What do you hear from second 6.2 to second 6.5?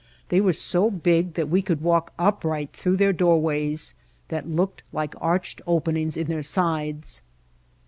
their